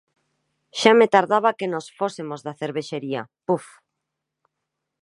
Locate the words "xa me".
0.79-1.07